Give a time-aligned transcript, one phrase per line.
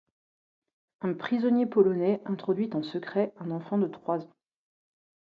[1.01, 4.35] Un prisonnier polonais introduit en secret un enfant de trois ans.